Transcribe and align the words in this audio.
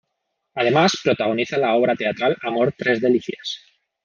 Además 0.55 0.99
protagoniza 1.03 1.59
la 1.59 1.75
obra 1.75 1.95
teatral, 1.95 2.35
"Amor 2.41 2.73
tres 2.75 3.01
delicias". 3.01 3.59